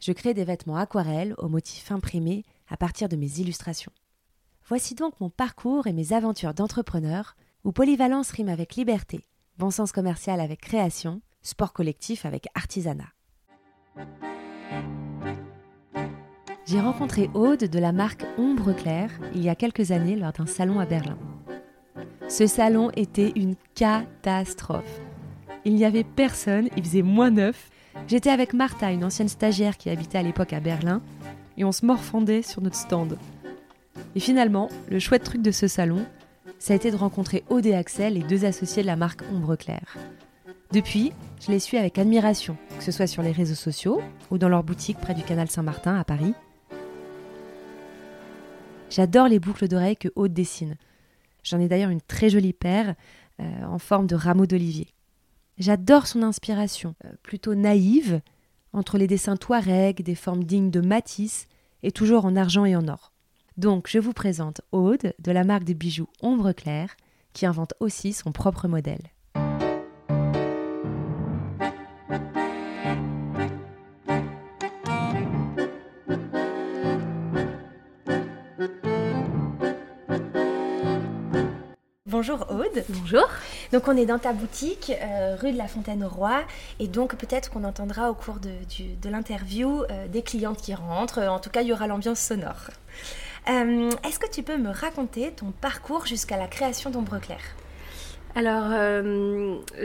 [0.00, 3.92] Je crée des vêtements aquarelles aux motifs imprimés à partir de mes illustrations.
[4.66, 9.26] Voici donc mon parcours et mes aventures d'entrepreneur où polyvalence rime avec liberté,
[9.58, 13.12] bon sens commercial avec création, sport collectif avec artisanat.
[16.64, 20.46] J'ai rencontré Aude de la marque Ombre Claire il y a quelques années lors d'un
[20.46, 21.18] salon à Berlin.
[22.28, 25.00] Ce salon était une catastrophe.
[25.64, 27.70] Il n'y avait personne, il faisait moins neuf.
[28.06, 31.02] J'étais avec Martha, une ancienne stagiaire qui habitait à l'époque à Berlin,
[31.56, 33.18] et on se morfondait sur notre stand.
[34.14, 36.04] Et finalement, le chouette truc de ce salon,
[36.58, 39.56] ça a été de rencontrer Aude et Axel, les deux associés de la marque Ombre
[39.56, 39.96] Claire.
[40.72, 44.48] Depuis, je les suis avec admiration, que ce soit sur les réseaux sociaux ou dans
[44.48, 46.34] leur boutique près du canal Saint-Martin à Paris.
[48.88, 50.76] J'adore les boucles d'oreilles que Aude dessine.
[51.42, 52.94] J'en ai d'ailleurs une très jolie paire
[53.40, 54.88] euh, en forme de rameau d'olivier.
[55.60, 58.22] J'adore son inspiration, euh, plutôt naïve,
[58.72, 61.48] entre les dessins Touareg, des formes dignes de Matisse,
[61.82, 63.12] et toujours en argent et en or.
[63.58, 66.96] Donc je vous présente Aude de la marque de bijoux Ombre Claire,
[67.34, 69.10] qui invente aussi son propre modèle.
[82.20, 82.84] Bonjour Aude.
[82.90, 83.26] Bonjour.
[83.72, 86.42] Donc on est dans ta boutique, euh, rue de la Fontaine au Roi,
[86.78, 91.20] et donc peut-être qu'on entendra au cours de, l'interview euh, des clientes qui rentrent.
[91.20, 92.68] En tout cas, il y aura l'ambiance sonore.
[93.48, 97.56] Euh, est-ce que tu peux me raconter ton parcours jusqu'à la création d'Ombre Claire
[98.34, 98.70] alors,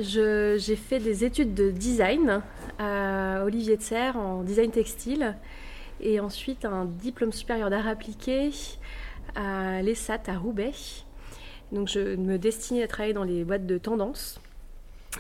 [0.02, 2.42] j'ai fait des études de design
[2.80, 5.38] à Olivier de Serre en design textile
[6.02, 8.52] et ensuite un diplôme supérieur d'art appliqué
[9.36, 10.74] à l'ESAT à Roubaix.
[11.72, 14.40] Donc je me destinais à travailler dans les boîtes de tendance.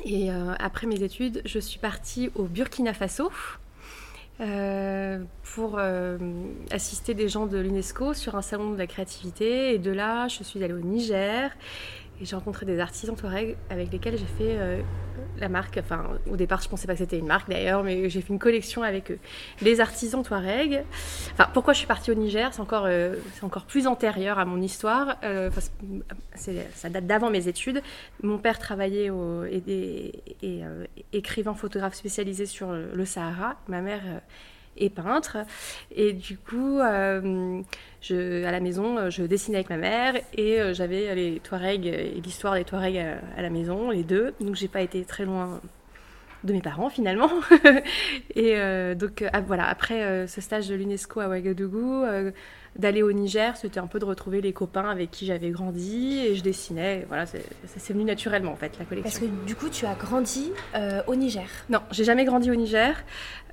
[0.03, 3.31] Et euh, après mes études, je suis partie au Burkina Faso
[4.41, 5.23] euh,
[5.55, 6.17] pour euh,
[6.71, 9.73] assister des gens de l'UNESCO sur un salon de la créativité.
[9.73, 11.55] Et de là, je suis allée au Niger
[12.21, 14.81] et j'ai rencontré des artisans Touareg avec lesquels j'ai fait euh,
[15.37, 15.77] la marque.
[15.77, 18.39] Enfin, au départ, je pensais pas que c'était une marque d'ailleurs, mais j'ai fait une
[18.39, 19.19] collection avec eux.
[19.61, 20.83] Les artisans Touareg.
[21.33, 24.61] Enfin, pourquoi je suis partie au Niger C'est encore, euh, encore plus antérieur à mon
[24.61, 25.17] histoire.
[25.23, 25.49] Euh,
[26.35, 27.81] ça date d'avant mes études.
[28.23, 30.61] Mon père travaillait au, et, et
[31.13, 33.55] écrivain photographe spécialisé sur le Sahara.
[33.67, 34.01] Ma mère
[34.77, 35.37] et peintre.
[35.91, 37.61] Et du coup, euh,
[38.13, 42.55] à la maison, je dessinais avec ma mère et euh, j'avais les Touaregs et l'histoire
[42.55, 42.97] des Touaregs
[43.37, 44.33] à, la maison, les deux.
[44.39, 45.61] Donc j'ai pas été très loin
[46.43, 47.29] de mes parents finalement.
[48.35, 52.05] et euh, donc ah, voilà, après ce stage de l'UNESCO à Ouagadougou,
[52.77, 56.35] d'aller au Niger, c'était un peu de retrouver les copains avec qui j'avais grandi et
[56.35, 57.05] je dessinais.
[57.07, 57.37] Voilà, ça
[57.77, 59.03] s'est venu naturellement en fait la collection.
[59.03, 62.55] Parce que du coup, tu as grandi euh, au Niger Non, j'ai jamais grandi au
[62.55, 62.95] Niger.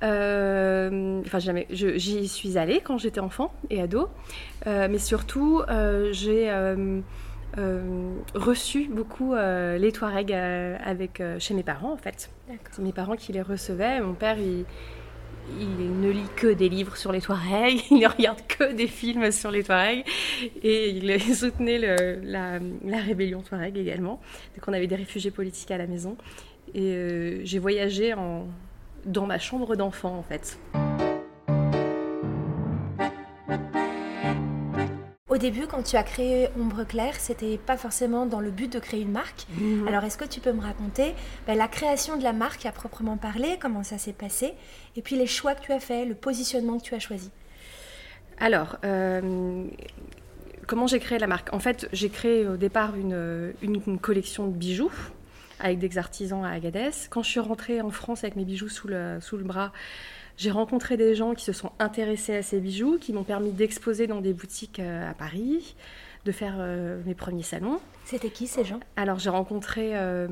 [0.03, 1.67] Euh, enfin, jamais.
[1.69, 4.09] J'y suis allée quand j'étais enfant et ado,
[4.67, 5.61] euh, mais surtout,
[6.11, 6.51] j'ai
[8.35, 12.29] reçu beaucoup les Touaregs avec, chez mes parents en fait.
[12.71, 14.01] C'est mes parents qui les recevaient.
[14.01, 14.65] Mon père, il
[15.59, 19.31] il ne lit que des livres sur les Touaregs, il ne regarde que des films
[19.31, 20.05] sur les Touaregs
[20.61, 22.59] et il soutenait la,
[23.01, 24.21] rébellion Touareg également.
[24.55, 26.17] Donc on avait des réfugiés politiques à la maison
[26.73, 28.13] et euh, j'ai voyagé
[29.05, 30.57] dans ma chambre d'enfant en fait.
[35.43, 39.01] Début, quand tu as créé Ombre Claire, c'était pas forcément dans le but de créer
[39.01, 39.45] une marque.
[39.57, 39.87] Mhm.
[39.89, 41.13] Alors, est-ce que tu peux me raconter
[41.45, 44.53] ben, la création de la marque à proprement parler, comment ça s'est passé,
[44.95, 47.29] et puis les choix que tu as faits, le positionnement que tu as choisi?
[48.39, 49.65] Alors, euh,
[50.65, 51.51] comment j'ai créé la marque?
[51.53, 54.93] En fait, j'ai créé au départ une, une, collection de bijoux
[55.59, 56.91] avec des artisans à Agadez.
[57.09, 59.73] Quand je suis rentrée en France avec mes bijoux sous le, sous le bras,
[60.37, 64.07] j'ai rencontré des gens qui se sont intéressés à ces bijoux, qui m'ont permis d'exposer
[64.07, 65.75] dans des boutiques euh, à Paris,
[66.25, 67.79] de faire euh, mes premiers salons.
[68.05, 68.79] C'était qui ces gens?
[68.95, 70.27] Alors j'ai rencontré, euh,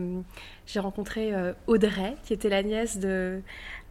[0.65, 1.33] j'ai rencontré
[1.68, 3.42] Audrey, qui était la nièce de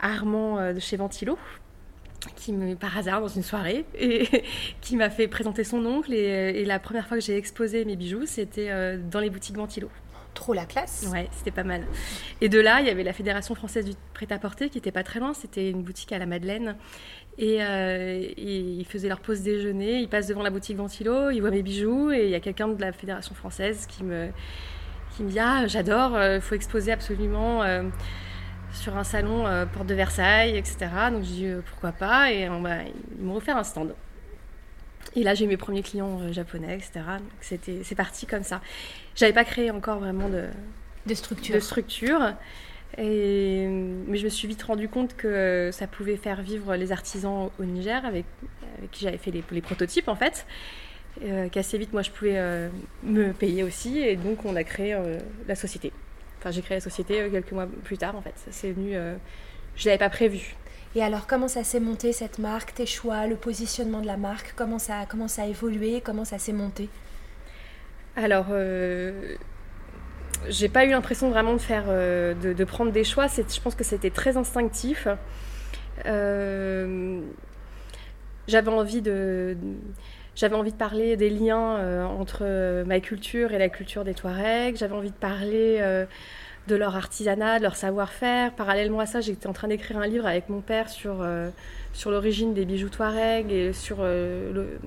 [0.01, 1.39] Armand de chez Ventilo,
[2.37, 4.29] qui me par hasard dans une soirée et
[4.81, 7.97] qui m'a fait présenter son oncle et, et la première fois que j'ai exposé mes
[7.97, 9.89] bijoux c'était dans les boutiques Ventilo.
[10.35, 11.09] Trop la classe.
[11.13, 11.87] Ouais, c'était pas mal.
[12.41, 15.21] Et de là, il y avait la Fédération française du prêt-à-porter qui était pas très
[15.21, 15.35] loin.
[15.35, 16.77] C'était une boutique à la Madeleine.
[17.39, 20.01] Et, euh, ils faisaient leur pause déjeuner.
[20.01, 22.69] Ils passent devant la boutique Ventilo, ils voient mes bijoux et il y a quelqu'un
[22.69, 24.29] de la Fédération française qui me,
[25.17, 27.63] qui me dit Ah, j'adore, il euh, faut exposer absolument.
[27.63, 27.83] Euh,
[28.73, 30.87] sur un salon porte de Versailles, etc.
[31.11, 33.97] Donc je dis pourquoi pas, et ils m'ont offert un stand.
[35.17, 37.01] Et là, j'ai mes premiers clients japonais, etc.
[37.41, 38.61] c'était, c'est parti comme ça.
[39.21, 40.47] J'avais pas créé encore vraiment de,
[41.05, 41.55] de structure.
[41.55, 42.33] De structure.
[42.97, 47.51] Et, mais je me suis vite rendu compte que ça pouvait faire vivre les artisans
[47.59, 48.25] au Niger, avec,
[48.93, 50.47] qui j'avais fait les, prototypes en fait.
[51.23, 52.71] Euh, qu'assez vite, moi, je pouvais euh,
[53.03, 53.99] me payer aussi.
[53.99, 54.97] Et donc, on a créé
[55.47, 55.93] la société.
[56.39, 58.35] Enfin, j'ai créé la société quelques mois plus tard, en fait.
[58.51, 58.95] C'est venu.
[59.77, 60.57] je l'avais pas prévu.
[60.95, 64.55] Et alors, comment ça s'est monté cette marque, tes choix, le positionnement de la marque?
[64.57, 66.01] Comment ça, comment ça a évolué?
[66.03, 66.89] Comment ça s'est monté?
[68.17, 69.37] Alors, euh,
[70.49, 73.27] j'ai pas eu l'impression vraiment de faire, euh, de, prendre des choix.
[73.29, 75.07] Je pense que c'était très instinctif.
[76.07, 77.21] Euh,
[78.49, 79.57] j'avais envie de,
[80.35, 84.77] j'avais envie de parler des liens entre ma culture et la culture des Touaregs.
[84.77, 85.81] J'avais envie de parler
[86.67, 88.53] de leur artisanat, de leur savoir-faire.
[88.55, 91.25] Parallèlement à ça, j'étais en train d'écrire un livre avec mon père sur,
[91.93, 94.79] sur l'origine des bijoux Touareg et sur le,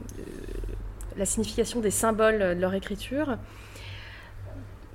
[1.18, 3.38] la signification des symboles de leur écriture.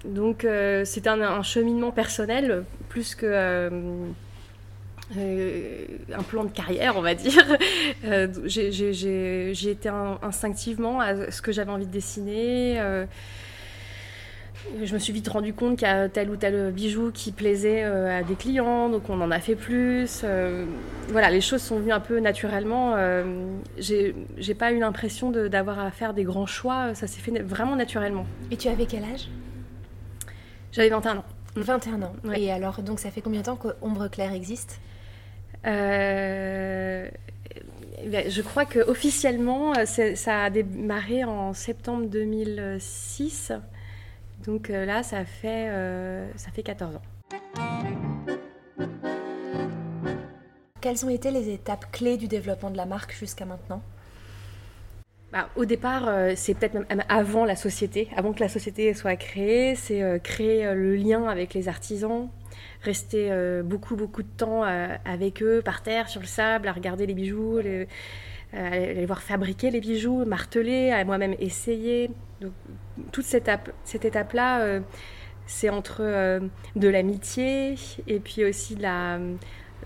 [0.05, 4.09] Donc euh, c'était un, cheminement personnel plus que
[5.17, 7.45] un plan de carrière, on va dire.
[8.45, 9.89] j'ai été
[10.23, 12.79] instinctivement à ce que j'avais envie de dessiner
[14.83, 17.85] je me suis vite rendu compte qu'il y a tel ou tel bijou qui plaisait
[17.85, 20.23] euh, à des clients, donc on en a fait plus.
[20.25, 20.67] Euh,
[21.09, 22.95] voilà, les choses sont venues un peu naturellement.
[22.97, 23.25] Euh,
[23.79, 28.27] j'ai pas eu l'impression d'avoir à faire des grands choix, ça s'est fait vraiment naturellement.
[28.51, 29.29] Et tu avais quel âge?
[30.73, 31.25] J'avais 21 ans.
[31.57, 32.13] 21 ans.
[32.37, 34.81] Et alors, donc ça fait combien de temps que Ombre Claire existe?
[35.65, 37.11] Ben,
[38.31, 43.53] je crois qu'officiellement, ça a démarré en septembre 2006.
[44.47, 47.03] Donc euh, là, ça fait, euh, ça fait 14 ans.
[50.81, 53.83] Quelles ont été les étapes clés du développement de la marque jusqu'à maintenant?
[55.33, 59.17] Bah, au départ, euh, c'est peut-être même avant la société, avant que la société soit
[59.17, 62.31] créée, c'est créer le lien avec les artisans,
[62.83, 63.31] rester
[63.63, 67.59] beaucoup beaucoup de temps avec eux, par terre, sur le sable, à regarder les bijoux,
[67.59, 67.89] les,
[68.53, 72.11] les voir fabriquer les bijoux, marteler, à moi-même essayer.
[72.41, 72.53] Donc,
[73.13, 73.51] toute cette,
[73.85, 74.81] cette étape-là, euh,
[75.47, 76.41] c'est entre euh,
[76.77, 77.75] de l'amitié
[78.07, 79.19] et puis aussi de la,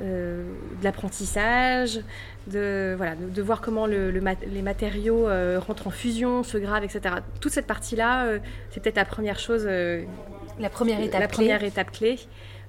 [0.00, 0.44] euh,
[0.80, 2.00] de l'apprentissage,
[2.46, 7.16] de, voilà, de, voir comment le, les matériaux rentrent en fusion, se gravent, etc.
[7.40, 8.26] Toute cette partie-là,
[8.70, 11.36] c'est peut-être la première chose, la première étape la clé.
[11.36, 12.18] première étape clé,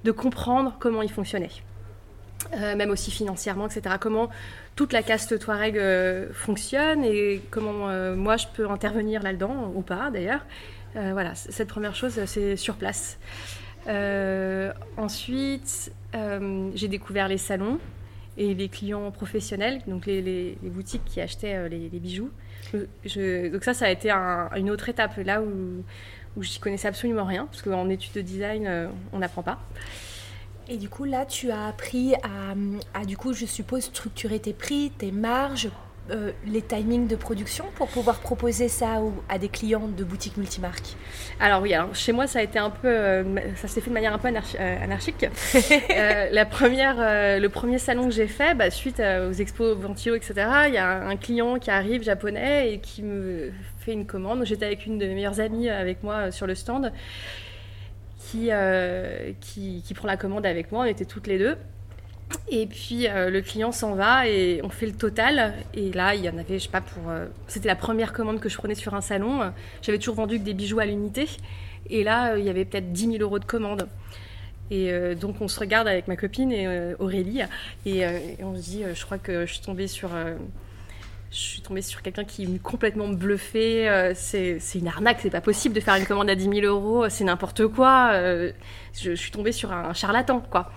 [0.04, 1.50] de comprendre comment il fonctionnait.
[2.52, 3.96] même aussi financièrement, etc.
[3.98, 4.28] Comment
[4.76, 9.82] toute la caste Touareg euh, fonctionne et comment euh, moi je peux intervenir là-dedans, ou
[9.82, 10.44] pas d'ailleurs.
[10.96, 13.18] Euh, voilà, cette première chose, c'est sur place.
[14.96, 15.92] ensuite,
[16.74, 17.78] j'ai découvert les salons
[18.36, 22.30] et les clients professionnels, donc les, boutiques qui achetaient les, bijoux.
[22.72, 25.84] donc ça, ça a été une autre étape là où,
[26.36, 29.58] où j'y connaissais absolument rien, parce qu'en études de design, on n'apprend pas.
[30.68, 32.14] Et du coup, là, tu as appris
[32.94, 35.68] à, du coup, je suppose, structurer tes prix, tes marges,
[36.10, 40.96] euh, les timings de production pour pouvoir proposer ça à des clients de boutiques multimarques
[41.40, 43.24] Alors oui, alors chez moi ça a été un peu, euh,
[43.56, 45.24] ça s'est fait de manière un peu euh, anarchique.
[46.30, 46.96] la première,
[47.40, 50.34] le premier salon que j'ai fait, bah, suite aux expos Ventio, etc.
[50.66, 54.44] Il y a un, client qui arrive japonais et qui me fait une commande.
[54.44, 56.92] J'étais avec une de mes meilleures amies avec moi sur le stand
[58.50, 60.84] euh, qui, qui, prend la commande avec moi.
[60.84, 61.56] On était toutes les deux.
[62.48, 65.54] Et puis euh, le client s'en va et on fait le total.
[65.74, 67.10] Et là, il y en avait, je sais pas, pour.
[67.10, 69.52] Euh, c'était la première commande que je prenais sur un salon.
[69.82, 71.28] J'avais toujours vendu que des bijoux à l'unité.
[71.90, 73.88] Et là, il y avait peut-être 10 000 euros de commande.
[74.70, 77.42] Et donc on se regarde avec ma copine et Aurélie
[77.84, 80.08] et, et, on se dit, je crois que je suis tombée sur
[81.34, 83.88] je suis tombée sur quelqu'un qui m'a complètement bluffé.
[83.88, 87.08] Euh, c'est une arnaque, c'est pas possible de faire une commande à 10 000 euros,
[87.08, 88.10] c'est n'importe quoi.
[88.12, 88.52] Euh,
[88.94, 90.70] je, suis tombée sur un charlatan, quoi.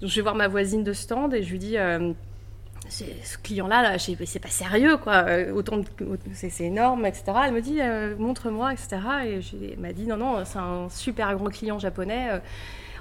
[0.00, 2.14] Donc je vais voir ma voisine de stand et je lui dis euh,
[2.88, 5.26] ce client-là, là, c'est pas sérieux, quoi.
[5.54, 5.82] Autant
[6.32, 7.24] c'est énorme, etc.
[7.44, 7.78] Elle me dit
[8.18, 8.96] montre-moi, etc.
[9.26, 9.40] Et
[9.72, 12.40] elle m'a dit non, non, c'est un super grand client japonais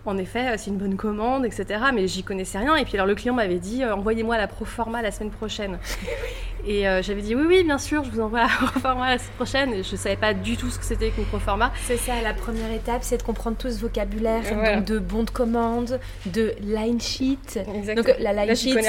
[0.05, 1.65] en effet, c'est une bonne commande, etc.
[1.93, 2.75] Mais j'y connaissais rien.
[2.75, 5.77] Et puis alors le client m'avait dit, envoyez-moi la pro forma la semaine prochaine.
[6.65, 9.33] Et euh, j'avais dit oui, oui, bien sûr, je vous envoie un proforma la semaine
[9.35, 9.73] prochaine.
[9.73, 11.71] Et je savais pas du tout ce que c'était qu'une proforma.
[11.85, 15.29] C'est ça, la première étape, c'est de comprendre tout ce vocabulaire donc de bons de
[15.29, 17.59] commande, de line sheet.
[17.73, 17.95] Exactement.
[17.95, 18.81] Donc la line sheet,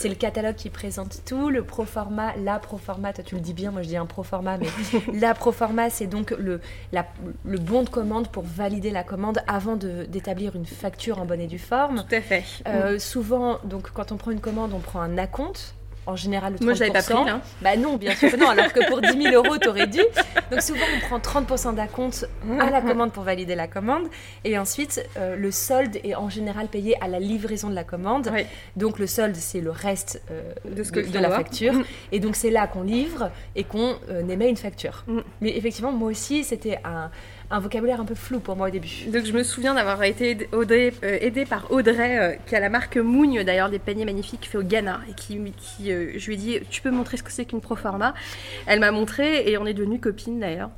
[0.00, 1.50] c'est le catalogue qui présente tout.
[1.50, 4.68] Le proforma, la proforma, toi tu le dis bien, moi je dis un proforma, mais
[5.18, 6.60] la proforma, c'est donc le,
[6.92, 7.06] la,
[7.44, 11.46] le bon de commande pour valider la commande avant d'établir une facture en bonne et
[11.46, 12.04] due forme.
[12.08, 12.44] Tout à fait.
[12.66, 15.74] Euh, souvent, donc quand on prend une commande, on prend un acompte
[16.06, 16.64] en général le 30%.
[16.64, 17.40] Moi, je pas pris, là.
[17.60, 20.00] Bah non, bien sûr que non, alors que pour 10 000 euros, t'aurais dû.
[20.50, 22.28] Donc souvent, on prend 30% d'acompte
[22.60, 24.04] à la commande pour valider la commande.
[24.44, 28.30] Et ensuite, euh, le solde est en général payé à la livraison de la commande.
[28.76, 31.72] Donc le solde, c'est le reste euh, de, ce que de, la facture.
[31.72, 31.84] Mm.
[32.12, 35.04] Et donc c'est là qu'on livre et qu'on euh, émet une facture.
[35.06, 35.18] Mm.
[35.40, 37.10] Mais effectivement, moi aussi, c'était un
[37.50, 39.06] un vocabulaire un peu flou pour moi au début.
[39.08, 42.96] Donc je me souviens d'avoir été euh, aidée, par Audrey, euh, qui a la marque
[42.96, 46.36] Mougne d'ailleurs, des paniers magnifiques fait au Ghana, et qui, qui euh, je lui ai
[46.36, 48.14] dit Tu peux montrer ce que c'est qu'une proforma
[48.66, 50.70] Elle m'a montré et on est devenues copines d'ailleurs.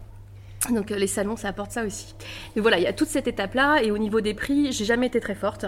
[0.71, 2.15] Donc les salons, ça apporte ça aussi.
[2.55, 5.07] Mais voilà, il y a toute cette étape-là, et au niveau des prix, j'ai jamais
[5.07, 5.65] été très forte.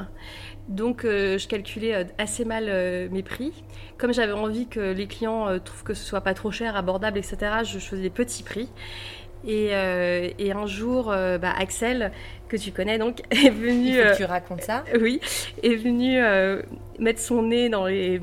[0.68, 3.52] Donc je calculais assez mal mes prix.
[3.98, 7.38] Comme j'avais envie que les clients trouvent que ce soit pas trop cher, abordable, etc.,
[7.62, 8.68] je faisais des petits prix.
[9.48, 12.12] Euh, et, un jour, euh, bah, Axel,
[12.48, 13.88] que tu connais donc, est venu.
[13.88, 14.84] Il faut que tu euh, racontes ça.
[15.00, 15.20] oui,
[15.62, 16.20] est venu
[16.98, 18.20] mettre son nez dans les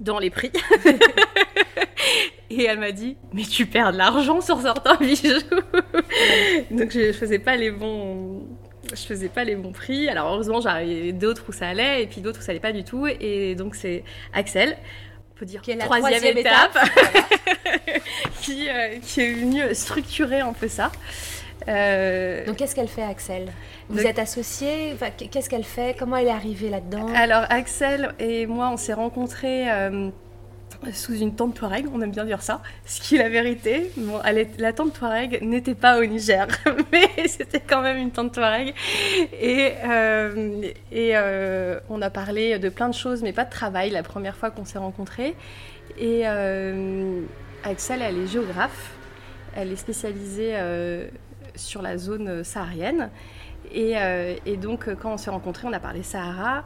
[0.00, 0.52] dans les prix.
[2.50, 5.40] et elle m'a dit mais tu perds de l'argent sur certains bijoux.
[6.70, 8.46] donc je, faisais pas les bons
[8.90, 10.08] je faisais pas les bons prix.
[10.08, 12.84] Alors heureusement, j'avais d'autres où ça allait et puis d'autres où ça allait pas du
[12.84, 13.06] tout.
[13.06, 14.76] Et donc c'est Axel
[15.38, 16.76] peut dire qui est la troisième, étape,
[18.42, 20.90] qui, euh, qui, est venue structurer un peu ça.
[21.68, 23.52] Euh, Donc qu'est-ce qu'elle fait Axel?
[23.88, 24.96] Vous êtes associés
[25.30, 25.96] Qu'est-ce qu'elle fait?
[25.98, 27.06] Comment elle est arrivée là-dedans?
[27.14, 30.10] Alors Axel et moi on s'est rencontrés euh,
[30.92, 33.90] sous une tente Touareg, on aime bien dire ça, ce qui est la vérité.
[34.58, 36.46] La tente Touareg n'était pas au Niger,
[36.92, 38.74] mais c'était quand même une tente Touareg.
[39.40, 43.90] Et, euh, et euh, on a parlé de plein de choses, mais pas de travail
[43.90, 45.34] la première fois qu'on s'est rencontrés.
[45.98, 47.22] Et euh,
[47.64, 48.92] Axel, elle est géographe,
[49.56, 50.54] elle est spécialisée
[51.56, 53.10] sur la zone saharienne.
[53.72, 53.94] Et,
[54.46, 56.64] et donc, quand on s'est rencontrés, on a parlé Sahara.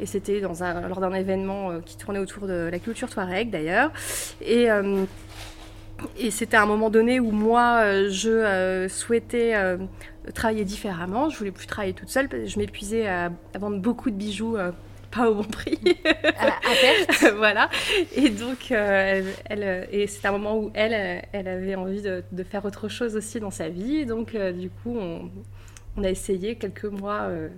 [0.00, 3.90] Et c'était lors d'un événement euh, qui tournait autour de la culture touareg d'ailleurs.
[4.40, 5.04] Et, euh,
[6.16, 9.54] et c'était à un moment donné où moi, euh, je souhaitais
[10.34, 11.28] travailler différemment.
[11.28, 12.28] Je voulais plus travailler toute seule.
[12.28, 14.56] Parce que je m'épuisais à, vendre beaucoup de bijoux
[15.10, 15.78] pas au bon prix.
[16.38, 17.70] à, voilà.
[18.14, 22.88] Et donc, elle, et c'était un moment où elle, elle avait envie de, faire autre
[22.88, 24.06] chose aussi dans sa vie.
[24.06, 25.30] Donc, du coup, on,
[25.96, 27.48] on, a essayé quelques mois euh,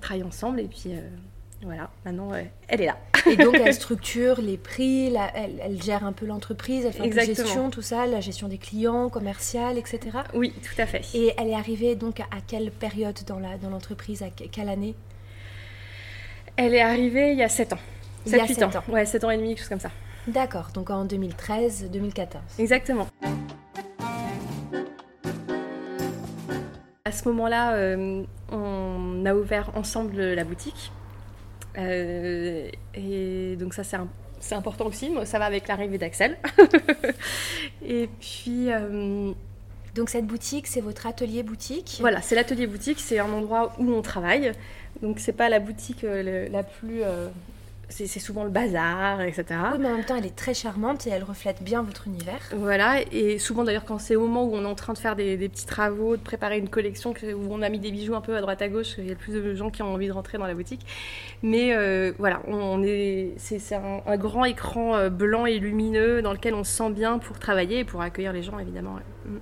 [0.00, 1.00] travailler ensemble et puis euh,
[1.62, 2.32] voilà, maintenant
[2.68, 2.96] elle est là.
[3.30, 7.70] et donc elle structure les prix, elle, gère un peu l'entreprise, elle fait la gestion,
[7.70, 10.18] tout ça, la gestion des clients, commercial, etc.
[10.34, 11.02] Oui, tout à fait.
[11.14, 13.38] Et elle est arrivée donc à quelle période dans
[13.70, 14.94] l'entreprise, dans à quelle année?
[16.56, 17.78] Elle est arrivée il y a 7 ans.
[18.24, 18.70] 7, il 8 ans.
[18.88, 19.90] Ouais, 7 ans et demi, quelque chose comme ça.
[20.26, 22.26] D'accord, donc en 2013-2014.
[22.58, 23.06] Exactement.
[27.06, 30.90] À ce moment-là, euh, on a ouvert ensemble la boutique.
[31.78, 33.84] Euh, et donc ça,
[34.40, 35.12] c'est important aussi.
[35.24, 36.36] Ça va avec l'arrivée d'Axel.
[37.86, 38.72] et puis...
[38.72, 39.30] Euh,
[39.94, 43.88] donc cette boutique, c'est votre atelier boutique Voilà, c'est l'atelier boutique, c'est un endroit où
[43.92, 44.52] on travaille.
[45.00, 47.02] Donc c'est pas la boutique la plus
[47.88, 49.44] c'est souvent le bazar, etc.
[49.72, 52.40] Oui, mais en même temps, elle est très charmante et elle reflète bien votre univers.
[52.54, 55.16] Voilà, et souvent d'ailleurs, quand c'est au moment où on est en train de faire
[55.16, 58.36] des, petits travaux, de préparer une collection, où on a mis des bijoux un peu
[58.36, 60.36] à droite à gauche, il y a plus de gens qui ont envie de rentrer
[60.38, 60.84] dans la boutique.
[61.42, 66.32] Mais euh, voilà, on est, c'est un, un, grand écran euh, blanc et lumineux dans
[66.32, 68.98] lequel on se sent bien pour travailler et pour accueillir les gens, évidemment.
[69.24, 69.36] Mm.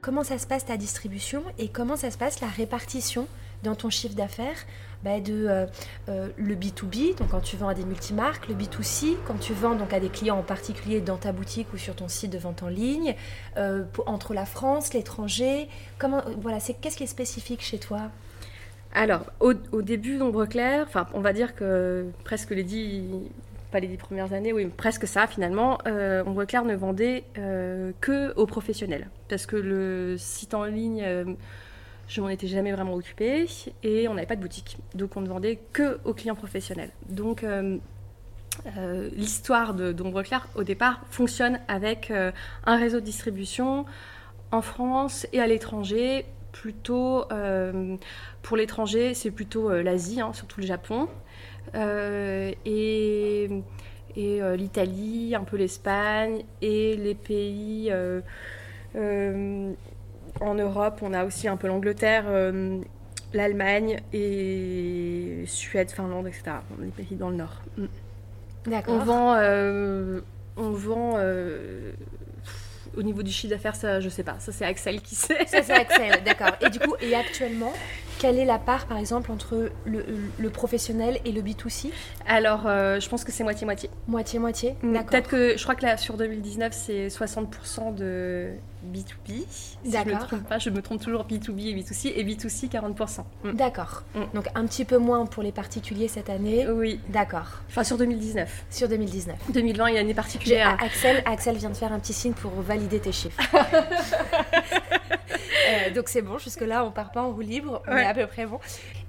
[0.00, 3.28] Comment ça se passe ta distribution et comment ça se passe la répartition
[3.62, 4.66] dans ton chiffre d'affaires
[5.04, 5.66] bah, de euh,
[6.08, 9.74] euh, le B2B, donc quand tu vends à des multimarques, le B2C, quand tu vends
[9.74, 12.62] donc à des clients en particulier dans ta boutique ou sur ton site de vente
[12.62, 13.16] en ligne,
[13.56, 18.10] euh, entre la France, l'étranger, comment voilà, c'est qu'est-ce qui est spécifique chez toi?
[18.94, 23.02] Alors au, début d'Ombre Claire, enfin on va dire que presque les dix
[23.72, 28.44] pas les dix premières années, oui, presque ça finalement, Ombre Claire ne vendait que aux
[28.44, 29.08] professionnels.
[29.30, 31.02] Parce que le site en ligne
[32.12, 33.46] je m'en étais jamais vraiment occupée
[33.82, 34.76] et on n'avait pas de boutique.
[34.94, 36.90] Donc on ne vendait que aux clients professionnels.
[37.08, 37.78] Donc euh,
[38.76, 42.30] euh, l'histoire d'Ombre Claire, au départ, fonctionne avec euh,
[42.66, 43.86] un réseau de distribution
[44.50, 47.24] en France et à l'étranger plutôt,
[48.42, 51.08] pour l'étranger, c'est plutôt l'Asie, hein, surtout le Japon.
[51.74, 53.48] et
[54.14, 57.90] l'Italie, un peu l'Espagne et les pays
[60.42, 62.80] en Europe, on a aussi un peu l'Angleterre, euh,
[63.32, 66.56] l'Allemagne et Suède, Finlande, etc.
[66.80, 67.62] Les pays dans le Nord.
[67.76, 67.86] Mm.
[68.66, 68.94] D'accord.
[68.94, 70.20] On vend, euh,
[70.56, 71.92] on vend euh,
[72.96, 74.36] au niveau du chiffre d'affaires, ça, je sais pas.
[74.38, 75.46] Ça, c'est Axel qui sait.
[75.46, 76.52] Ça, c'est Axel, d'accord.
[76.60, 77.72] Et du coup, et actuellement,
[78.22, 81.90] quelle est la part, par exemple, entre le, professionnel et le B2C
[82.24, 83.90] Alors, euh, je pense que c'est moitié-moitié.
[84.06, 85.10] Moitié-moitié mm, D'accord.
[85.10, 88.50] Peut-être que, je crois que là, sur 2019, c'est 60% de
[88.94, 89.42] B2B.
[89.48, 90.06] Si D'accord.
[90.06, 93.24] je me trompe pas, je me trompe toujours B2B et B2C, et B2C, 40%.
[93.42, 93.52] Mm.
[93.54, 94.04] D'accord.
[94.14, 94.20] Mm.
[94.34, 96.68] Donc, un petit peu moins pour les particuliers cette année.
[96.68, 97.00] Oui.
[97.08, 97.62] D'accord.
[97.70, 98.66] Enfin, sur 2019.
[98.70, 99.36] Sur 2019.
[99.52, 100.76] 2020, il y a une année particulière.
[100.80, 103.42] Axel, Axel vient de faire un petit signe pour valider tes chiffres.
[105.32, 108.26] Euh, donc c'est bon, jusque-là, on part pas en roue libre, on est à peu
[108.26, 108.58] près bon.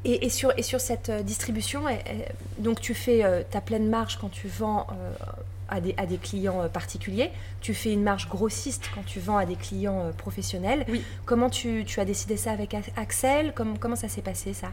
[0.06, 1.84] Et, sur, et sur cette euh, distribution,
[2.60, 4.88] donc tu fais euh, ta pleine marge quand tu vends
[5.70, 9.46] à, des, à des clients particuliers, tu fais une marge grossiste quand tu vends à
[9.46, 10.86] des clients professionnels.
[10.90, 11.04] Oui.
[11.26, 13.54] Comment tu, tu, as décidé ça avec Axel?
[13.56, 14.72] Comment, comment ça s'est passé ça?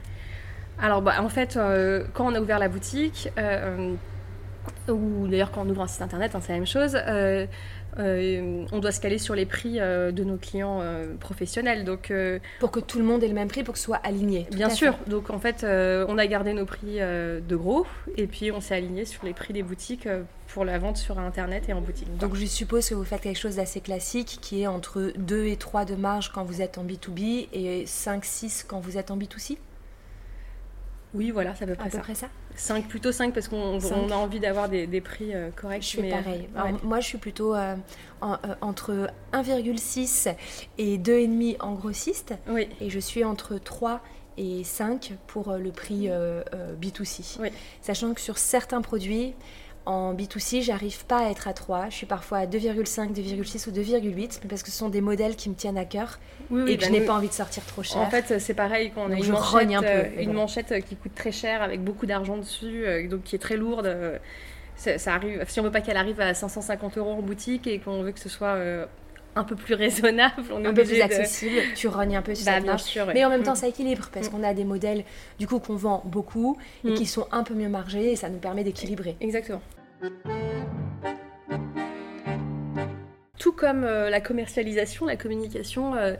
[0.81, 1.59] Alors bah, en fait,
[2.15, 3.29] quand on a ouvert la boutique,
[4.89, 6.97] ou d'ailleurs quand on ouvre un site internet, hein, c'est la même chose.
[6.97, 7.47] Euh,
[7.99, 11.85] on doit se caler sur les prix euh, de nos clients euh, professionnels.
[11.85, 12.13] Donc,
[12.59, 14.47] pour que tout le monde ait le même prix, pour que ce soit aligné.
[14.53, 14.97] Bien sûr.
[15.07, 19.05] Donc en fait, on a gardé nos prix de gros et puis on s'est aligné
[19.05, 20.09] sur les prix des boutiques
[20.49, 22.17] pour la vente sur Internet et en boutique.
[22.19, 25.57] Donc je suppose que vous faites quelque chose d'assez classique qui est entre 2 et
[25.57, 29.59] 3 de marge quand vous êtes en B2B et 5-6 quand vous êtes en B2C
[31.15, 32.29] oui, voilà, c'est à peu près, à peu près ça.
[32.55, 35.83] 5, plutôt 5 parce qu'on a envie d'avoir des, prix euh, corrects.
[35.83, 36.49] Je suis pareil.
[36.57, 37.75] Euh, moi, je suis plutôt euh,
[38.61, 40.35] entre 1,6
[40.79, 42.35] et 2,5 en grossiste.
[42.49, 42.69] Oui.
[42.81, 44.01] Et je suis entre 3
[44.37, 46.09] et 5 pour le prix
[46.81, 47.39] B2C.
[47.41, 47.49] Oui.
[47.83, 49.35] Sachant que sur certains produits,
[49.91, 51.87] en B2C, j'arrive pas à être à 3.
[51.91, 55.51] Je suis parfois à 2,5, 2,6 ou 2,8, parce que ce sont des modèles qui
[55.51, 56.21] me tiennent à cœur
[56.51, 58.01] et que je bah n'ai pas envie de sortir trop cher.
[58.01, 61.15] En fait, c'est pareil quand on a une manchette, euh, une manchette euh, qui coûte
[61.15, 63.93] très cher avec beaucoup d'argent dessus, euh, donc qui est très lourde.
[64.77, 68.03] Ça, arrive, si on veut pas qu'elle arrive à 550 euros en boutique et qu'on
[68.03, 68.57] veut que ce soit
[69.35, 72.47] un peu plus raisonnable, on est un peu plus accessible, tu rognes un peu sur
[72.47, 73.57] bah, bien sûr, Mais en même temps, mm.
[73.57, 74.31] ça équilibre parce mm.
[74.31, 75.05] qu'on a des modèles
[75.39, 76.95] du coup qu'on vend beaucoup et mm.
[76.95, 79.17] qui sont un peu mieux margés et ça nous permet d'équilibrer.
[79.21, 79.61] Exactement.
[83.39, 85.95] Tout comme euh, la commercialisation, la communication.
[85.95, 86.15] Euh,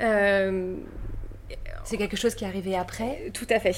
[0.00, 0.76] euh,
[1.84, 3.76] c'est quelque chose qui est arrivé après Tout à fait.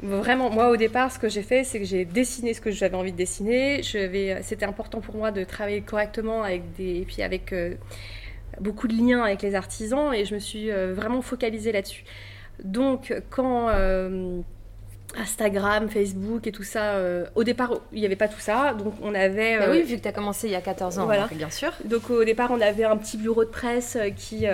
[0.00, 2.94] Vraiment, moi au départ, ce que j'ai fait, c'est que j'ai dessiné ce que j'avais
[2.94, 3.82] envie de dessiner.
[3.82, 7.54] C'était important pour moi de travailler correctement avec des, et puis avec
[8.60, 12.04] beaucoup de liens avec les artisans, et je me suis vraiment focalisée là-dessus.
[12.62, 13.70] Donc, quand
[15.16, 16.94] Instagram, Facebook et tout ça.
[16.94, 18.74] Euh, au départ, il n'y avait pas tout ça.
[18.74, 19.58] Donc, on avait.
[19.58, 21.28] Bah oui, euh, vu que tu as commencé il y a 14 ans, voilà.
[21.32, 21.72] bien sûr.
[21.84, 24.46] Donc, au départ, on avait un petit bureau de presse euh, qui,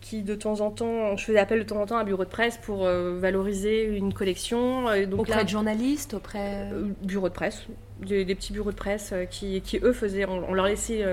[0.00, 2.24] qui, de temps en temps, je faisais appel de temps en temps à un bureau
[2.24, 4.84] de presse pour valoriser une collection.
[5.06, 6.68] donc auprès de journalistes, auprès.
[7.02, 7.64] bureau de presse.
[8.00, 11.04] Des, petits bureaux de presse qui, qui eux faisaient, on, leur laissait,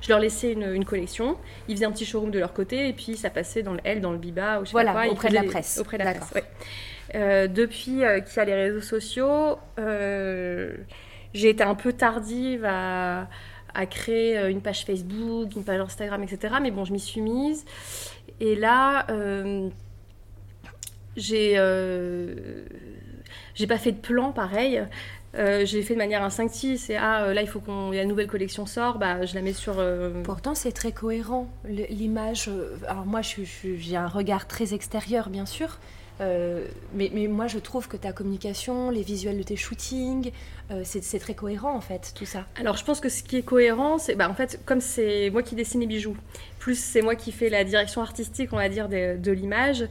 [0.00, 1.36] je leur laissais une, collection,
[1.68, 4.00] ils faisaient un petit showroom de leur côté et puis ça passait dans le L,
[4.00, 5.78] dans le Biba ou je sais voilà, pas auprès de la presse.
[5.78, 6.44] Auprès de la presse, ouais.
[7.14, 10.72] Euh, depuis euh, qu'il y a les réseaux sociaux, euh,
[11.34, 13.28] j'ai été un peu tardive à,
[13.88, 16.56] créer une page Facebook, une page Instagram, etc.
[16.60, 17.64] Mais bon, je m'y suis mise.
[18.40, 19.06] Et là,
[21.16, 21.54] j'ai
[23.54, 24.82] j'ai pas fait de plan pareil.
[25.34, 28.98] j'ai fait de manière instinctive, c'est ah là il faut qu'on la nouvelle collection sort,
[28.98, 29.82] bah je la mets sur.
[30.24, 32.50] Pourtant c'est très cohérent l'image.
[32.88, 35.78] alors moi j'ai un regard très extérieur bien sûr,
[36.20, 40.32] euh, mais, mais, moi, je trouve que ta communication, les visuels de tes shootings,
[40.70, 42.46] euh, c'est très cohérent en fait, tout ça.
[42.56, 45.42] Alors, je pense que ce qui est cohérent, c'est bah, en fait, comme c'est moi
[45.42, 46.16] qui dessine les bijoux,
[46.58, 49.86] plus c'est moi qui fais la direction artistique, on va dire, de, l'image.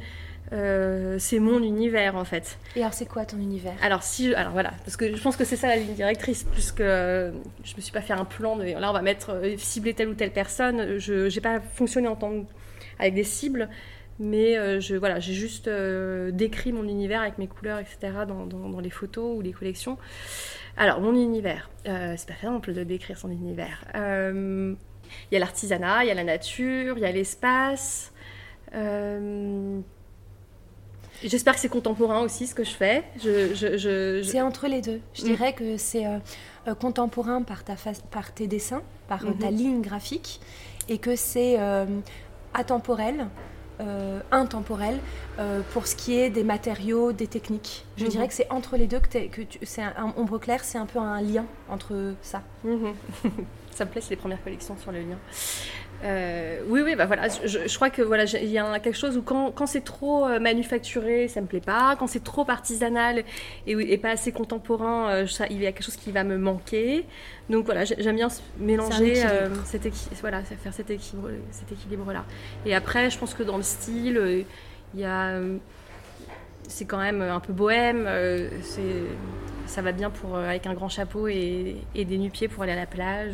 [0.52, 2.58] Euh, c'est mon univers en fait.
[2.76, 3.76] Et alors c'est quoi ton univers?
[3.84, 6.82] Alors si, alors voilà, parce que je pense que c'est ça la ligne directrice, puisque
[6.82, 7.32] je
[7.78, 10.32] me suis pas fait un plan de là on va mettre cibler telle ou telle
[10.32, 10.98] personne.
[10.98, 12.34] Je n'ai pas fonctionné en tant
[12.98, 13.70] avec des cibles.
[14.20, 18.46] Mais euh, je, voilà, j'ai juste euh, décrit mon univers avec mes couleurs, etc., dans,
[18.46, 19.98] dans, les photos ou les collections.
[20.76, 23.86] Alors, mon univers, euh, c'est pas simple de décrire son univers.
[23.96, 28.14] Il y a l'artisanat, il y a la nature, il y a l'espace.
[31.24, 33.04] J'espère que c'est contemporain aussi ce que je fais.
[33.24, 35.02] Je, je, C'est entre les deux.
[35.14, 35.26] Je mm.
[35.26, 36.06] dirais que c'est
[36.80, 37.76] contemporain par, ta
[38.12, 39.56] par tes dessins, par ta mm-hmm.
[39.56, 40.42] ligne graphique,
[40.90, 41.58] et que c'est
[42.54, 43.28] atemporel
[44.32, 45.00] intemporel
[45.72, 47.86] pour ce qui est des matériaux, des techniques.
[47.98, 48.10] Je mhm.
[48.10, 51.00] dirais que c'est entre les deux que, que c'est un, ombre claire, c'est un peu
[51.00, 52.42] un lien entre ça.
[52.64, 52.94] Mhm.
[53.72, 55.18] ça me plaît, c'est les premières collections sur le lien.
[56.04, 59.22] Euh, oui, oui, bah voilà, je, crois que voilà, il y a quelque chose où
[59.22, 61.96] quand, quand c'est trop euh, manufacturé, ça me plaît pas.
[61.98, 63.24] Quand c'est trop artisanal
[63.68, 66.38] et, et, pas assez contemporain, euh, ça, il y a quelque chose qui va me
[66.38, 67.06] manquer.
[67.50, 69.16] Donc voilà, j'aime bien mélanger
[69.66, 69.88] cet
[70.22, 72.24] voilà, faire cet équilibre, cet équilibre là.
[72.66, 74.46] Et après, je pense que dans le style,
[74.94, 75.40] il y a,
[76.68, 78.08] c'est quand même un peu bohème.
[78.62, 78.82] c'est,
[79.66, 82.78] ça va bien pour avec un grand chapeau et, et des nu-pieds pour aller à
[82.78, 83.34] la plage.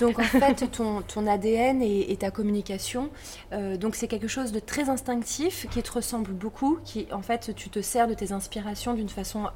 [0.00, 3.10] Donc en fait, ton, ton ADN et, ta communication,
[3.52, 7.54] euh, donc c'est quelque chose de très instinctif qui te ressemble beaucoup, qui en fait
[7.54, 9.48] tu te sers de tes inspirations d'une façon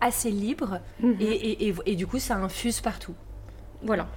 [0.00, 1.16] assez libre mhm.
[1.20, 3.14] et, et, du coup ça infuse partout.
[3.82, 4.08] Voilà.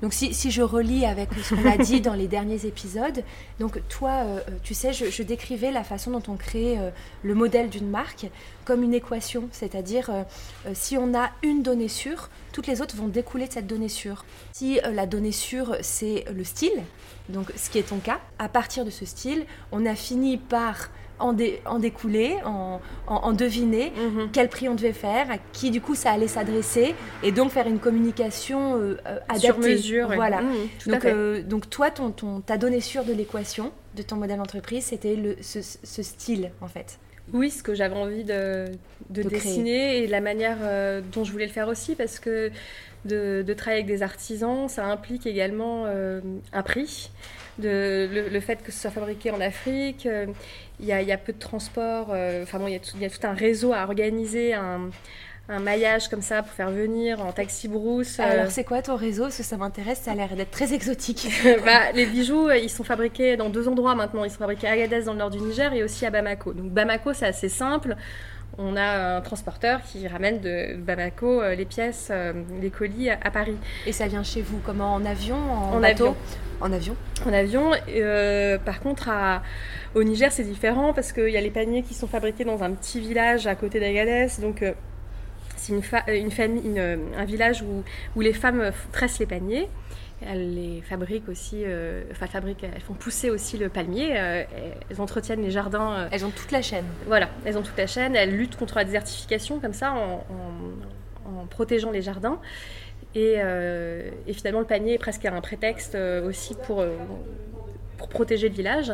[0.00, 3.22] Donc si, si, je relis avec ce qu'on a dit dans les derniers épisodes,
[3.58, 6.90] donc toi, euh, tu sais, je, décrivais la façon dont on crée euh,
[7.22, 8.26] le modèle d'une marque
[8.64, 10.22] comme une équation, c'est-à-dire euh,
[10.72, 14.24] si on a une donnée sûre, toutes les autres vont découler de cette donnée sûre.
[14.52, 16.82] Si la donnée sûre, c'est le style,
[17.28, 20.88] donc ce qui est ton cas, à partir de ce style, on a fini par
[21.20, 24.30] en, découler, en, deviner mhm.
[24.32, 27.66] quel prix on devait faire, à qui du coup ça allait s'adresser, et donc faire
[27.66, 29.46] une communication euh, euh, adaptée.
[29.46, 30.12] Sur mesure.
[30.14, 30.42] Voilà.
[30.42, 34.38] Mhm, donc, euh, donc toi, ton, ton, ta donnée sûre de l'équation de ton modèle
[34.38, 36.98] d'entreprise, c'était ce, ce, style en fait.
[37.32, 38.66] Oui, ce que j'avais envie de,
[39.10, 40.58] de, dessiner et la manière
[41.12, 42.50] dont je voulais le faire aussi, parce que
[43.04, 47.10] de, de travailler avec des artisans, ça implique également un prix
[47.58, 50.06] de, le, fait que ce soit fabriqué en Afrique.
[50.06, 50.26] Euh,
[50.78, 52.08] il y, a, peu de transport.
[52.10, 54.90] Euh, enfin bon, il y, a tout, un réseau à organiser, un,
[55.60, 58.20] maillage comme ça pour faire venir en taxi brousse.
[58.20, 58.22] Euh.
[58.22, 59.24] Alors c'est quoi ton réseau?
[59.24, 61.28] Parce que ça m'intéresse, ça a l'air d'être très exotique.
[61.64, 64.24] bah, les bijoux, ils sont fabriqués dans deux endroits maintenant.
[64.24, 66.52] Ils sont fabriqués à Agadez dans le nord du Niger et aussi à Bamako.
[66.52, 67.96] Donc Bamako, c'est assez simple
[68.58, 72.12] on a un transporteur qui ramène de Bamako les pièces,
[72.60, 73.56] les colis à, Paris.
[73.86, 75.36] Et ça vient chez vous comment En avion
[75.72, 76.16] En, avion.
[76.60, 77.72] En avion En avion.
[77.88, 79.42] Euh, par contre, à,
[79.94, 82.72] au Niger, c'est différent parce qu'il y a les paniers qui sont fabriqués dans un
[82.72, 84.28] petit village à côté d'Agadez.
[84.40, 84.72] Donc, euh,
[85.56, 87.82] c'est une, une, famille, un village où,
[88.16, 89.68] où, les femmes tressent les paniers.
[90.26, 95.42] Elles les fabriquent aussi, euh, enfin fabriquent, elles font pousser aussi le palmier, elles entretiennent
[95.42, 96.08] les jardins.
[96.10, 96.84] elles ont toute la chaîne.
[97.06, 100.24] Voilà, elles ont toute la chaîne, elles luttent contre la désertification comme ça en,
[101.24, 102.38] en protégeant les jardins.
[103.16, 106.96] Euh, et, finalement, le panier est presque un prétexte euh, aussi pour, euh,
[107.96, 108.92] pour protéger le village.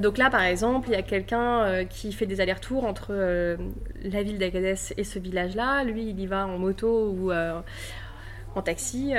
[0.00, 4.38] donc là, par exemple, il y a quelqu'un qui fait des allers-retours entre la ville
[4.38, 5.84] d'Agadez et ce village-là.
[5.84, 7.30] Lui, il y va en moto ou
[8.54, 9.12] en taxi,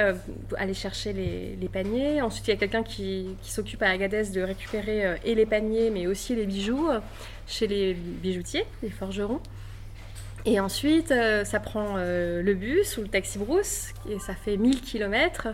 [0.49, 2.21] pour aller chercher les, paniers.
[2.21, 6.07] Ensuite, il y a quelqu'un qui, s'occupe à Agadez de récupérer et les paniers, mais
[6.07, 6.87] aussi les bijoux
[7.47, 9.41] chez les bijoutiers, les forgerons.
[10.45, 14.57] Et ensuite, euh, ça prend euh, le bus ou le taxi brousse, et ça fait
[14.57, 15.47] 1000 km.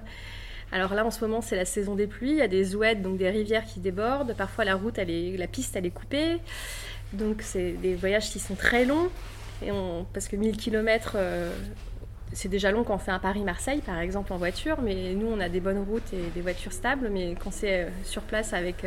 [0.71, 2.31] Alors là, en ce moment, c'est la saison des pluies.
[2.31, 4.35] Il y a des ouettes, donc des rivières qui débordent.
[4.35, 6.37] Parfois, la route, la piste, elle est coupée.
[7.13, 9.09] Donc, c'est des voyages qui sont très longs.
[10.13, 11.51] Parce que 1000 km, euh,
[12.33, 14.77] c'est déjà long quand on fait un Paris-Marseille, par exemple, en voiture.
[14.81, 17.09] Mais nous, on a des bonnes routes et des voitures stables.
[17.09, 18.85] Mais quand c'est sur place avec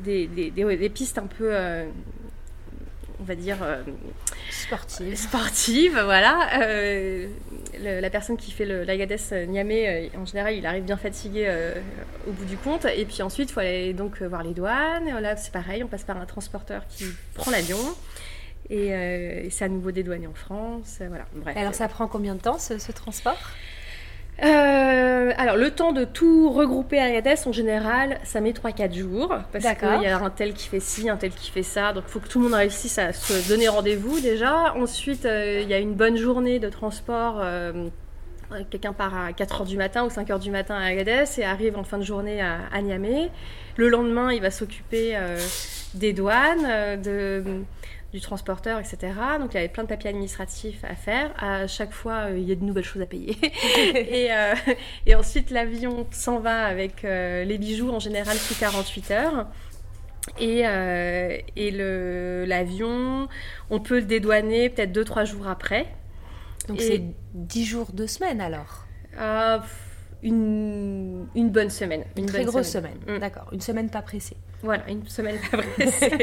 [0.00, 1.54] des, des, des, pistes un peu
[3.20, 3.82] on va dire euh,
[4.50, 5.16] sportive.
[5.16, 6.62] Sportive, voilà.
[6.62, 7.28] Euh,
[7.80, 9.16] la personne qui fait le l'Agadez
[9.48, 11.50] Niamey, euh, en général, il arrive bien fatigué
[12.26, 12.84] au bout du compte.
[12.84, 15.20] Et puis ensuite, il faut aller donc voir les douanes.
[15.20, 17.78] Là, c'est pareil, on passe par un transporteur qui prend l'avion.
[18.70, 20.98] Et, c'est à nouveau dédouané en France.
[21.08, 21.26] Voilà.
[21.34, 21.56] Bref.
[21.56, 23.38] alors, ça prend combien de temps ce, ce transport?
[24.44, 29.34] Euh, alors, le temps de tout regrouper à Agadez, en général, ça met 3-4 jours.
[29.52, 31.92] Parce qu'il y a un tel qui fait ci, un tel qui fait ça.
[31.92, 34.74] Donc, il faut que tout le monde réussisse à se donner rendez-vous déjà.
[34.74, 37.40] Ensuite, euh, il y a une bonne journée de transport.
[37.40, 37.88] Euh,
[38.70, 41.82] quelqu'un part à 4h du matin ou 5h du matin à Agadez et arrive en
[41.82, 43.30] fin de journée à, à Niamey.
[43.76, 45.16] Le lendemain, il va s'occuper
[45.94, 47.42] des douanes, de
[48.16, 49.12] du transporteur, etc.
[49.38, 51.32] Donc il y avait plein de papiers administratifs à faire.
[51.38, 53.36] À chaque fois, euh, il y a de nouvelles choses à payer.
[53.94, 54.54] et, euh,
[55.04, 59.46] et, ensuite, l'avion s'en va avec euh, les bijoux en général sous 48 heures.
[60.40, 60.62] Et,
[61.56, 61.70] et
[62.46, 63.28] l'avion,
[63.70, 65.86] on peut le dédouaner peut-être 2-3 jours après.
[66.66, 67.02] Donc c'est
[67.34, 68.86] 10 jours, 2 semaines alors?
[69.16, 69.62] Ah,
[70.24, 72.02] une, une, bonne semaine.
[72.16, 73.18] Une, très grosse semaine, mm.
[73.18, 73.46] d'accord.
[73.52, 74.36] Une semaine pas pressée.
[74.64, 76.18] Voilà, une semaine pas pressée.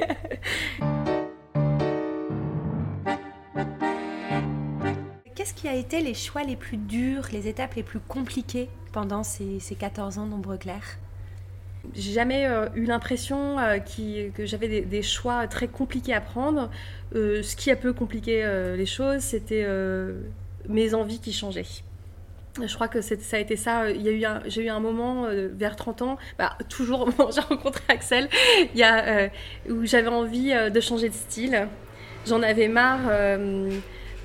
[5.35, 9.23] Qu'est-ce qui a été les choix les plus durs, les étapes les plus compliquées pendant
[9.23, 10.97] ces, 14 ans d'ombre claire?
[11.93, 13.57] J'ai jamais eu l'impression
[13.97, 16.69] que j'avais des, choix très compliqués à prendre.
[17.13, 18.45] ce qui a peu compliqué
[18.77, 19.67] les choses, c'était
[20.69, 21.65] mes envies qui changeaient.
[22.63, 23.91] Je crois que ça a été ça.
[23.93, 28.29] J'ai eu un moment vers 30 ans, bah, toujours j'ai rencontré Axel,
[29.69, 31.67] où j'avais envie de changer de style.
[32.25, 33.09] J'en avais marre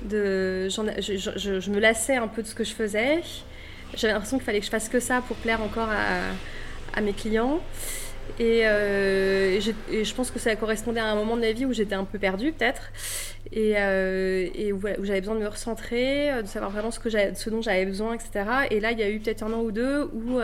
[0.03, 3.21] de, je, me lassais un peu de ce que je faisais.
[3.95, 5.89] J'avais l'impression qu'il fallait que je fasse que ça pour plaire encore
[6.93, 7.59] à, mes clients.
[8.39, 9.59] Euh,
[9.91, 12.03] et, je pense que ça correspondait à un moment de ma vie où j'étais un
[12.03, 12.91] peu perdue peut-être
[13.51, 17.85] et, euh, où, j'avais besoin de me recentrer, euh, de savoir vraiment ce, dont j'avais
[17.85, 18.45] besoin, etc.
[18.69, 20.39] Et là, il y a eu peut-être un an ou deux où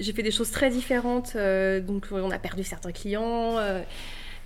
[0.00, 1.36] j'ai fait des choses très différentes.
[1.36, 3.58] donc on a perdu certains clients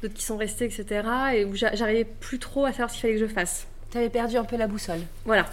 [0.05, 1.09] d'autres qui sont restés, etc.
[1.35, 3.67] Et où j'arrivais plus trop à savoir ce qu'il fallait que je fasse.
[3.91, 5.01] Tu avais perdu un peu la boussole.
[5.25, 5.47] Voilà.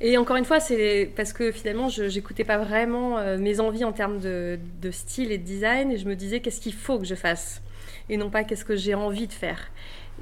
[0.00, 3.84] Et encore une fois, c'est parce que finalement, je n'écoutais pas vraiment euh, mes envies
[3.84, 4.58] en termes de,
[4.90, 5.92] style et de design.
[5.92, 7.62] Et je me disais, qu'est-ce qu'il faut que je fasse?
[8.08, 9.70] Et non pas qu'est-ce que j'ai envie de faire.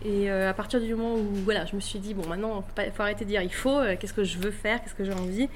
[0.05, 2.93] Et euh, à partir du moment où voilà, je me suis dit, bon, maintenant, il
[2.93, 5.13] faut, arrêter de dire il faut, euh, qu'est-ce que je veux faire, qu'est-ce que j'ai
[5.13, 5.49] envie,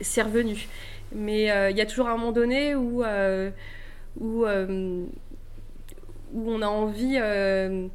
[0.00, 0.68] c'est revenu.
[1.14, 3.04] Mais il y a toujours un moment donné où,
[4.18, 4.46] où
[6.32, 7.86] où on a envie euh,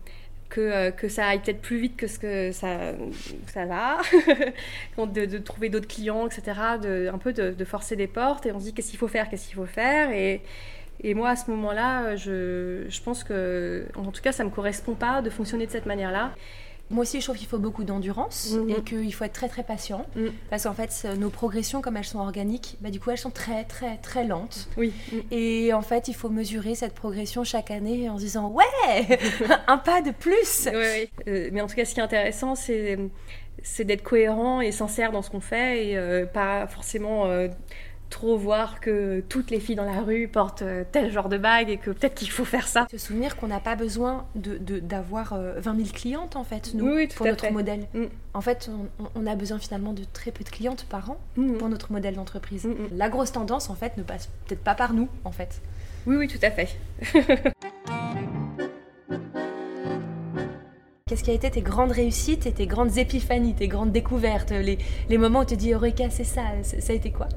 [0.50, 2.94] que, euh, que, ça aille peut-être plus vite que ce que ça,
[3.48, 3.98] ça va,
[4.98, 8.60] de, de, trouver d'autres clients, etc., de, un peu de, forcer des portes, et on
[8.60, 10.42] se dit qu'est-ce qu'il faut faire, qu'est-ce qu'il faut faire, et,
[11.04, 14.54] et moi à ce moment-là, je, je pense que, en tout cas, ça ne me
[14.56, 16.34] correspond pas de fonctionner de cette manière-là.
[16.90, 18.70] Moi aussi, je trouve qu'il faut beaucoup d'endurance mhm.
[18.70, 20.06] et qu'il faut être très très patient.
[20.16, 20.32] Mhm.
[20.50, 23.64] Parce qu'en fait, nos progressions, comme elles sont organiques, bah, du coup, elles sont très
[23.66, 24.70] très très lentes.
[24.78, 24.94] Oui.
[25.32, 29.20] Et en fait, il faut mesurer cette progression chaque année en se disant Ouais,
[29.68, 31.10] un pas de plus oui, oui.
[31.28, 32.98] Euh, mais en tout cas, ce qui est intéressant, c'est
[33.64, 37.48] c'est d'être cohérent et sincère dans ce qu'on fait et euh, pas forcément euh,
[38.10, 41.70] trop voir que toutes les filles dans la rue portent euh, tel genre de bague
[41.70, 42.88] et que peut-être qu'il faut faire ça.
[42.92, 47.26] Se souvenir qu'on n'a pas besoin d'avoir de, 20 000 clientes en fait, nous, pour
[47.26, 47.88] notre modèle.
[47.94, 48.06] Mm.
[48.34, 48.70] En fait,
[49.16, 51.54] on, a besoin finalement de très peu de clientes par an mm.
[51.58, 52.66] pour notre modèle d'entreprise.
[52.66, 55.62] Mm, la grosse tendance en fait ne passe peut-être pas par nous en fait.
[56.06, 56.78] Oui, oui, tout à fait.
[61.08, 64.78] Qu'est-ce qui a été tes grandes réussites et tes grandes épiphanies, tes grandes découvertes, les,
[65.08, 67.30] les moments où tu te dis Eureka, c'est ça, ça a été quoi?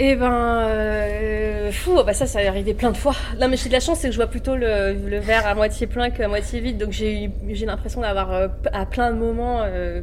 [0.00, 3.16] Et eh ben, euh, fou, bah ça, ça est arrivé plein de fois.
[3.40, 5.56] Non, mais j'ai de la chance, c'est que je vois plutôt le, le verre à
[5.56, 6.78] moitié plein qu'à moitié vide.
[6.78, 10.02] Donc j'ai j'ai l'impression d'avoir euh, à plein de moments euh,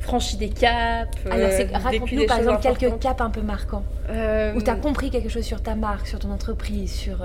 [0.00, 1.10] franchi des caps.
[1.30, 3.84] Alors raconte-nous par exemple quelques caps un peu marquants.
[4.08, 7.18] Où tu as compris quelque chose sur ta marque, sur ton entreprise, sur.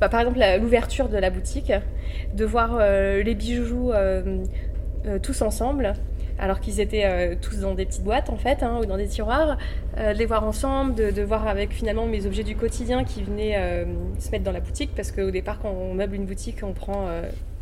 [0.00, 1.72] Bah, par exemple, l'ouverture de la boutique,
[2.34, 3.92] de voir les bijoux
[5.22, 5.94] tous ensemble
[6.38, 9.06] alors qu'ils étaient euh, tous dans des petites boîtes en fait, hein, ou dans des
[9.06, 9.56] tiroirs,
[9.98, 13.56] euh, de les voir ensemble, de, voir avec finalement mes objets du quotidien qui venaient
[13.56, 13.84] euh,
[14.18, 17.08] se mettre dans la boutique, parce qu'au départ quand on meuble une boutique, on prend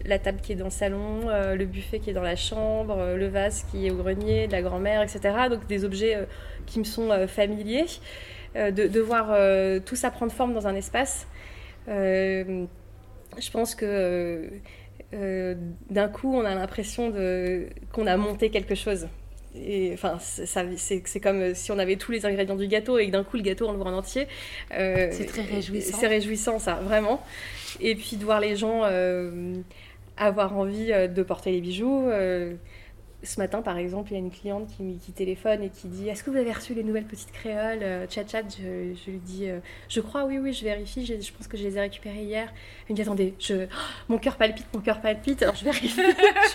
[0.05, 3.29] la table qui est dans le salon, le buffet qui est dans la chambre, le
[3.29, 5.21] vase qui est au grenier, de la grand-mère, etc.
[5.49, 6.19] Donc des objets
[6.67, 7.87] qui me sont familiers,
[8.57, 9.37] de, de, voir
[9.85, 11.27] tout ça prendre forme dans un espace.
[11.87, 12.67] je
[13.53, 14.49] pense que
[15.15, 15.55] euh,
[15.91, 17.13] d'un coup, on a l'impression
[17.93, 19.09] qu'on a monté quelque chose.
[19.55, 23.23] Et enfin, c'est, comme si on avait tous les ingrédients du gâteau et que d'un
[23.23, 24.27] coup le gâteau on le voit en entier.
[24.73, 25.99] Euh, c'est très réjouissant.
[25.99, 27.23] C'est réjouissant, ça, vraiment.
[27.81, 29.57] Et puis de voir les gens euh,
[30.17, 32.09] avoir envie de porter les bijoux
[33.23, 36.09] ce matin, par exemple, il y a une cliente qui, qui téléphone et qui dit
[36.09, 39.49] Est-ce que vous avez reçu les nouvelles petites créoles euh, Chat, chat, je, lui dis
[39.49, 41.07] euh, Je crois, oui, oui, je vérifie.
[41.07, 42.53] Je, je, pense que je les ai récupérées hier.
[42.89, 43.77] Elle me dit Attendez, je, oh,
[44.09, 45.43] mon cœur palpite, mon cœur palpite.
[45.43, 46.01] Alors je vérifie.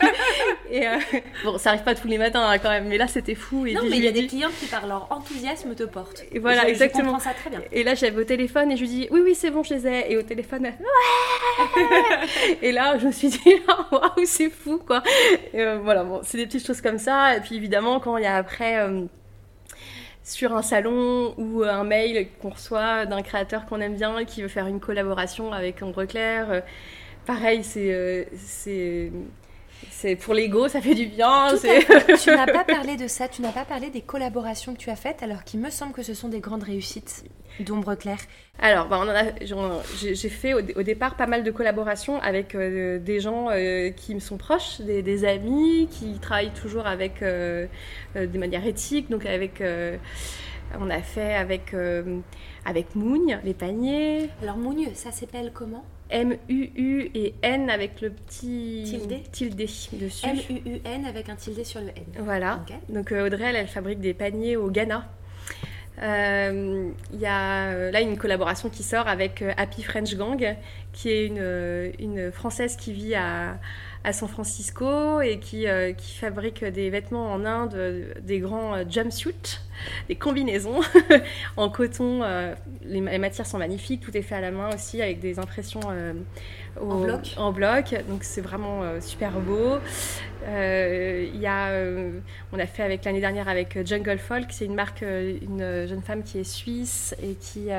[0.69, 0.97] et euh,
[1.45, 3.65] bon, ça arrive pas tous les matins hein, quand même, mais là c'était fou.
[3.65, 6.25] Et non, mais il y a des clientes qui, par leur enthousiasme, te portent.
[6.32, 7.03] Et voilà, exactement.
[7.03, 7.62] Je comprends ça très bien.
[7.71, 9.88] Et là, j'avais au téléphone et je lui dis Oui, oui, c'est bon, je les
[9.88, 10.12] ai.
[10.12, 10.73] Et au téléphone, Ouais
[12.62, 13.39] Et là, je me suis dit
[13.91, 15.01] Waouh, c'est fou, quoi.
[15.53, 17.36] Et, voilà, bon, c'est des petites choses comme ça.
[17.36, 19.06] Et puis évidemment, quand il y a après euh,
[20.24, 24.48] sur un salon ou un mail qu'on reçoit d'un créateur qu'on aime bien qui veut
[24.48, 26.62] faire une collaboration avec Ombre Claire, euh,
[27.26, 29.12] pareil, c'est euh, c'est
[29.91, 31.50] c'est pour l'ego, ça fait du bien.
[32.22, 34.96] tu n'as pas parlé de ça, tu n'as pas parlé des collaborations que tu as
[34.96, 37.24] faites, alors qu'il me semble que ce sont des grandes réussites
[37.60, 38.20] d'Ombre Claire.
[38.60, 39.04] Alors, bah,
[39.96, 44.20] j'ai fait au, départ pas mal de collaborations avec euh, des gens euh, qui me
[44.20, 47.67] sont proches, des, amis qui travaillent toujours avec euh,
[48.15, 49.63] de manière éthique, donc avec
[50.80, 51.74] on a fait avec,
[52.65, 54.30] avec Mougne, les paniers.
[54.41, 55.86] Alors Mougne, ça s'appelle comment?
[56.10, 59.00] M-U-U et N avec le petit
[59.32, 60.26] tilde, dessus.
[60.26, 62.06] M-U-U-N avec un tilde sur le N.
[62.20, 62.65] Voilà.
[62.89, 65.10] Donc Audrey, elle, fabrique des paniers au Ghana.
[65.99, 70.55] Il y a là une collaboration qui sort avec Happy French Gang,
[70.93, 73.57] qui est une, Française qui vit à,
[74.07, 78.73] à San Francisco et qui, euh, qui fabrique des vêtements en Inde, euh, des grands
[78.73, 79.60] euh, jumpsuits,
[80.07, 80.79] des combinaisons
[81.57, 82.21] en coton.
[82.86, 85.81] les, matières sont magnifiques, tout est fait à la main aussi avec des impressions
[86.81, 87.33] en, bloc.
[87.37, 87.95] en bloc.
[88.09, 89.77] Donc c'est vraiment super beau.
[90.47, 91.71] Il y a,
[92.53, 96.23] on a fait avec l'année dernière avec Jungle Folk, c'est une marque, une jeune femme
[96.23, 97.69] qui est suisse et qui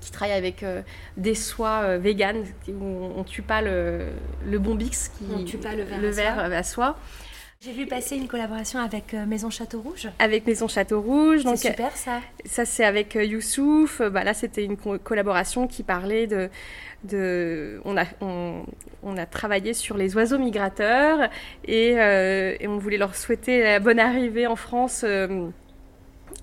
[0.00, 0.82] qui travaille avec euh,
[1.16, 4.06] des soies euh, véganes, on, ne tue pas le,
[4.46, 6.96] le bombix, qui, on tue pas le verre, le verre à, soie.
[7.60, 10.08] J'ai vu passer une collaboration avec euh, Maison Château Rouge.
[10.20, 11.40] Avec Maison Château Rouge.
[11.56, 12.20] C'est super ça.
[12.44, 14.00] Ça c'est avec Youssouf.
[14.00, 16.50] Bah, là c'était une collaboration qui parlait de,
[17.02, 21.30] de on, a, on, a travaillé sur les oiseaux migrateurs
[21.64, 25.04] et, et, on voulait leur souhaiter la bonne arrivée en France.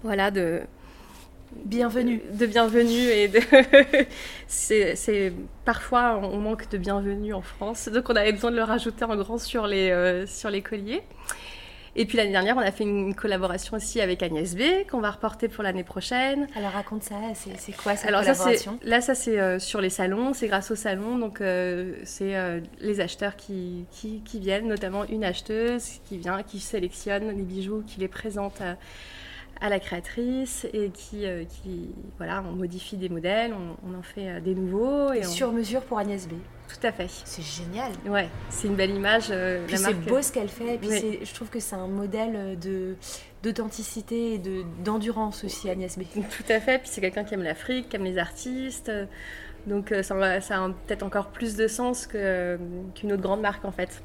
[0.03, 0.63] voilà de
[1.63, 2.21] bienvenue.
[2.33, 3.39] De bienvenue et de.
[4.47, 9.05] c'est parfois on manque de bienvenue en France, donc on avait besoin de le rajouter
[9.05, 11.03] en grand sur les euh, sur les colliers.
[11.97, 15.11] Et puis l'année dernière, on a fait une collaboration aussi avec Agnès B qu'on va
[15.11, 16.45] reporter pour l'année prochaine.
[16.53, 18.77] Alors raconte ça, c'est quoi cette Alors collaboration?
[18.83, 22.35] Là, ça c'est euh, sur les salons, c'est grâce aux salons, donc euh, c'est
[22.81, 27.81] les acheteurs qui, qui, qui, viennent, notamment une acheteuse qui vient, qui sélectionne les bijoux,
[27.87, 28.75] qui les présente à
[29.61, 34.39] la créatrice et qui, euh, qui, voilà, on modifie des modèles, on, en fait euh,
[34.39, 35.13] des nouveaux.
[35.13, 36.33] Et, sur mesure pour Agnès B.
[36.67, 37.07] Tout à fait.
[37.09, 37.91] C'est génial.
[38.07, 39.27] Ouais, c'est une belle image.
[39.29, 40.75] Euh, puis c'est beau ce qu'elle fait.
[40.75, 42.95] Et puis je trouve que c'est un modèle de
[43.43, 46.03] d'authenticité et de d'endurance aussi Agnès B.
[46.13, 46.79] Tout à fait.
[46.79, 48.91] Puis c'est quelqu'un qui aime l'Afrique, qui aime les artistes.
[49.67, 54.01] Donc ça, ça a peut-être encore plus de sens qu'une autre grande marque en fait.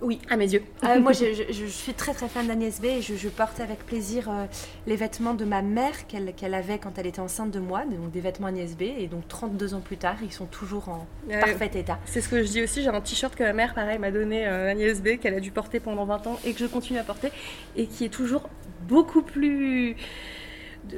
[0.00, 0.62] Oui, à mes yeux.
[0.84, 4.44] Euh, moi, je, suis très très fan d'Agnès B et je, porte avec plaisir euh,
[4.86, 8.20] les vêtements de ma mère qu'elle avait quand elle était enceinte de moi, donc des
[8.20, 8.82] vêtements Agnès B.
[8.82, 11.98] Et donc 32 ans plus tard, ils sont toujours en parfait état.
[12.04, 12.82] C'est ce que je dis aussi.
[12.82, 15.50] J'ai un t-shirt que ma mère, pareil, m'a donné euh, Agnès B, qu'elle a dû
[15.50, 17.30] porter pendant 20 ans et que je continue à porter
[17.76, 18.48] et qui est toujours
[18.88, 19.96] beaucoup plus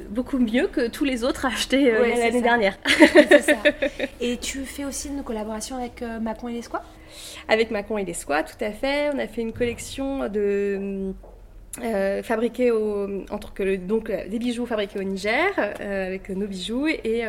[0.09, 2.77] beaucoup mieux que tous les autres achetés l'année dernière.
[3.41, 3.53] ça.
[4.21, 6.83] Et tu fais aussi une collaboration avec Macron et les Squats
[7.47, 9.09] avec Macron et les Squats, tout à fait.
[9.13, 11.13] On a fait une collection de
[11.81, 16.45] euh, fabriqués au, entre que donc euh, des bijoux fabriqués au Niger euh, avec nos
[16.45, 17.23] bijoux et,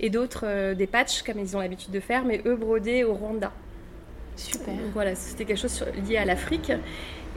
[0.00, 3.52] et d'autres des patchs comme ils ont l'habitude de faire, mais eux brodés au Rwanda.
[4.36, 4.74] Super.
[4.92, 6.72] voilà, c'était quelque chose lié à l'Afrique.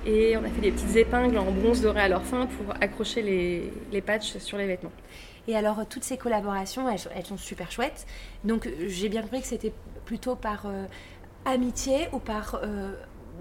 [0.07, 3.21] Et on a fait des petites épingles en bronze doré à leur fin pour accrocher
[3.21, 4.93] les, les patchs sur les vêtements.
[5.47, 8.05] Et alors, toutes ces collaborations, elles, elles sont super chouettes.
[8.43, 9.73] Donc, j'ai bien compris que c'était
[10.05, 10.65] plutôt par
[11.47, 12.91] amitié ou par euh,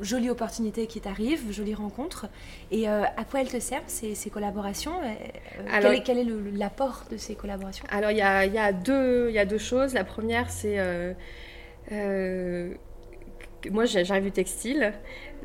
[0.00, 2.26] jolie opportunité qui t'arrive, jolie rencontre
[2.70, 4.92] Et euh, à quoi elles te servent ces, collaborations?
[5.02, 7.84] Euh, quel, est, quel, est, l'apport de ces collaborations?
[7.90, 9.94] Alors il y a, y, a deux, y a deux choses.
[9.94, 10.78] La première, c'est
[13.70, 14.92] moi j'arrive du textile,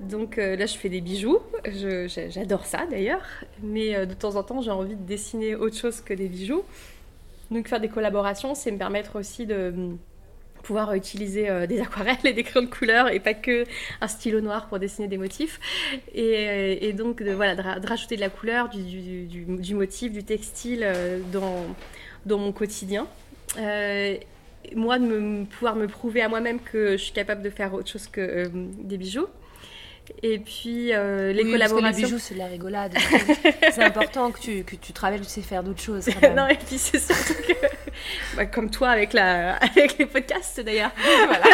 [0.01, 3.25] donc là je fais des bijoux, j'adore ça d'ailleurs,
[3.61, 6.63] mais de temps en temps j'ai envie de dessiner autre chose que des bijoux.
[7.51, 9.97] Donc faire des collaborations, c'est me permettre aussi de
[10.61, 13.65] pouvoir utiliser euh, des aquarelles et des crayons de couleur et pas que
[13.99, 15.59] un stylo noir pour dessiner des motifs.
[16.13, 21.19] Et, euh, donc de, voilà, de, rajouter de la couleur, du, motif, du textile euh,
[21.31, 21.65] dans,
[22.25, 23.07] dans mon quotidien.
[24.75, 27.89] moi, de me, pouvoir me prouver à moi-même que je suis capable de faire autre
[27.89, 29.27] chose que des bijoux.
[30.23, 31.81] Et puis euh, les collaborations.
[31.81, 32.93] Parce que les bijoux, c'est de la rigolade.
[33.71, 36.07] c'est important que tu, que tu travailles, tu sais faire d'autres choses.
[36.35, 37.53] non, et puis c'est surtout que,
[38.35, 40.91] bah, comme toi avec, la, avec les podcasts d'ailleurs.
[41.27, 41.45] voilà.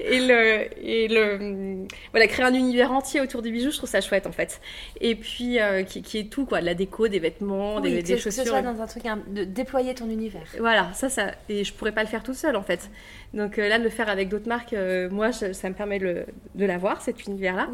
[0.00, 4.00] Et le, et le, voilà, créer un univers entier autour du bijou, je trouve ça
[4.00, 4.60] chouette en fait.
[5.00, 8.16] Et puis euh, qui, qui, est tout, quoi, de la déco, des vêtements, des, des,
[8.18, 8.42] chaussures.
[8.42, 10.46] Que ce soit dans un truc, de déployer ton univers.
[10.58, 11.32] Voilà, ça, ça.
[11.48, 12.90] Et je pourrais pas le faire tout seul en fait.
[13.32, 14.74] Donc euh, là, de le faire avec d'autres marques,
[15.10, 16.26] moi, ça me permet de
[16.66, 17.68] l'avoir, cette univers-là.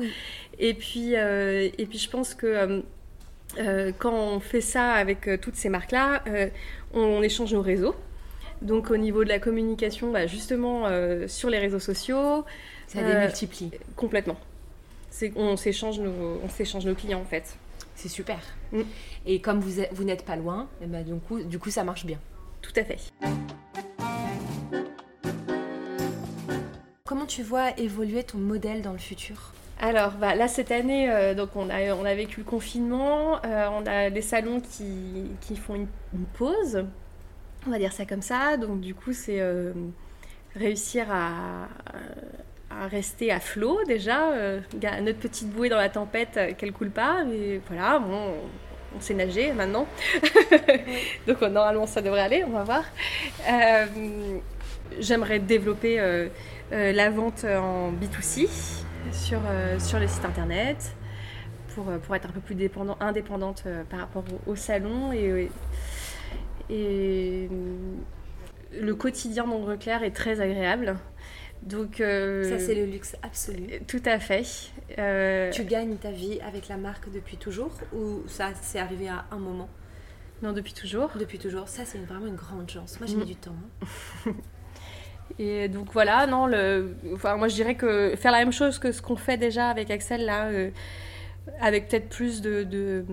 [0.58, 2.80] Et, puis, euh, et puis, je pense que euh,
[3.58, 6.22] euh, quand on fait ça avec toutes ces marques-là,
[6.92, 7.94] on, échange nos réseaux.
[8.62, 10.88] Donc, au niveau de la communication, bah, justement,
[11.26, 12.44] sur les réseaux sociaux.
[12.86, 13.70] Ça démultiplie.
[13.96, 14.36] Complètement.
[15.36, 16.40] On s'échange nos,
[16.84, 17.56] nos clients, en fait.
[17.94, 18.38] C'est super.
[18.72, 18.82] Mm.
[19.26, 22.06] Et comme vous, vous n'êtes pas loin, eh ben, du, coup, du coup, ça marche
[22.06, 22.18] bien.
[22.62, 22.98] Tout à fait.
[27.04, 29.52] Comment tu vois évoluer ton modèle dans le futur?
[29.80, 33.68] Alors bah, là cette année, euh, donc on a, on a vécu le confinement, euh,
[33.72, 35.86] on a des salons qui, qui font une,
[36.36, 36.84] pause,
[37.66, 38.56] on va dire ça comme ça.
[38.56, 39.72] Donc du coup c'est euh,
[40.54, 41.68] réussir à,
[42.70, 44.32] à, rester à flot déjà.
[45.00, 48.34] notre petite bouée dans la tempête qu'elle coule pas, mais voilà, bon,
[48.96, 49.86] on sait nager maintenant.
[51.26, 52.84] Donc normalement ça devrait aller, on va voir.
[55.00, 56.28] J'aimerais développer
[56.70, 58.48] la vente en B2C
[59.12, 59.40] sur,
[59.78, 60.94] sur les sites internet
[61.74, 65.50] pour, pour être un peu plus dépendant, indépendante par rapport au, salon et,
[66.70, 67.48] et
[68.72, 70.96] le quotidien dans Clair est très agréable.
[71.62, 73.80] Donc, euh, ça, c'est le luxe absolu.
[73.86, 74.44] Tout à fait.
[74.98, 79.24] Euh, tu gagnes ta vie avec la marque depuis toujours ou ça s'est arrivé à
[79.30, 79.68] un moment?
[80.42, 81.10] Non, depuis toujours.
[81.18, 81.68] Depuis toujours.
[81.68, 83.00] Ça, c'est vraiment une grande chance.
[83.00, 83.26] Moi, j'ai mis mm.
[83.26, 83.56] du temps.
[84.26, 84.32] Hein.
[85.38, 86.96] Et donc voilà, non, le...
[87.12, 89.90] enfin, moi je dirais que faire la même chose que ce qu'on fait déjà avec
[89.90, 90.70] Axel, là, euh,
[91.60, 93.04] avec peut-être plus de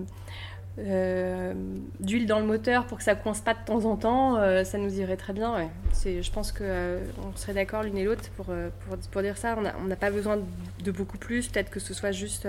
[0.78, 1.54] euh,
[2.00, 4.76] d'huile dans le moteur pour que ça coince pas de temps en temps, euh, ça
[4.76, 5.54] nous irait très bien.
[5.54, 5.68] Ouais.
[6.04, 7.00] Je pense qu'on euh,
[7.34, 9.56] serait d'accord l'une et l'autre pour, pour, pour, dire ça.
[9.80, 10.38] On n'a pas besoin
[10.84, 12.46] de beaucoup plus, peut-être que ce soit juste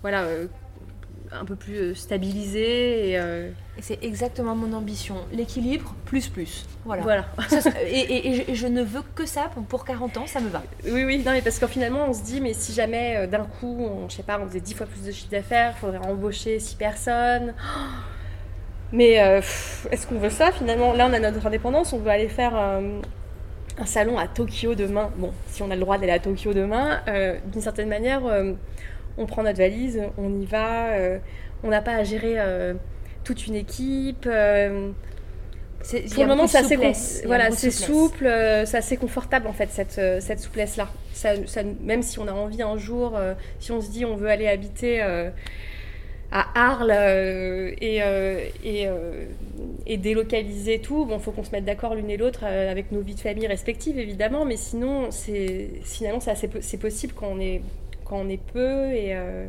[0.00, 0.26] voilà,
[1.32, 3.14] un peu plus euh, stabilisé.
[3.16, 5.16] Euh, et, c'est exactement mon ambition.
[5.32, 6.66] L'équilibre, plus, plus.
[6.84, 7.02] Voilà.
[7.02, 7.24] voilà.
[7.86, 10.62] et, je, ne veux que ça pour 40 ans, ça me va.
[10.84, 13.44] Oui, oui, non, mais parce qu'en finalement, on se dit, mais si jamais euh, d'un
[13.44, 16.06] coup, on, je sais pas, on faisait 10 fois plus de chiffre d'affaires, il faudrait
[16.06, 17.54] embaucher 6 personnes.
[18.92, 19.14] Mais
[19.90, 20.92] est-ce qu'on veut ça finalement?
[20.92, 25.10] Là, on a notre indépendance, on veut aller faire un salon à Tokyo demain.
[25.16, 27.00] Bon, si on a le droit d'aller à Tokyo demain,
[27.50, 28.22] d'une certaine manière
[29.16, 31.18] on prend notre valise, on y va, euh,
[31.62, 32.74] on n'a pas à gérer euh,
[33.22, 34.26] toute une équipe.
[34.26, 34.90] Euh,
[36.14, 36.76] pour le moment, c'est assez,
[37.26, 38.26] voilà, c'est souple,
[38.64, 40.88] c'est assez confortable en fait cette, cette souplesse là.
[41.82, 43.18] même si on a envie un jour,
[43.60, 48.00] si on se dit on veut aller habiter à Arles et,
[48.64, 48.88] et,
[49.86, 53.14] et, délocaliser tout, bon, faut qu'on se mette d'accord l'une et l'autre avec nos vies
[53.14, 57.60] de famille respectives évidemment, mais sinon c'est finalement c'est possible quand on est
[58.14, 58.92] quand on est peu.
[58.92, 59.46] Et, euh,